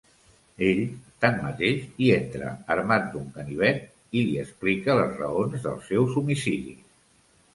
Ell, 0.67 0.79
tanmateix, 1.25 1.83
hi 2.05 2.09
entra 2.13 2.53
armat 2.77 3.05
d'un 3.11 3.29
ganivet 3.35 3.85
i 4.21 4.25
li 4.29 4.41
explica 4.45 4.95
les 5.01 5.15
raons 5.23 5.67
dels 5.67 5.87
seus 5.93 6.17
homicidis. 6.23 6.83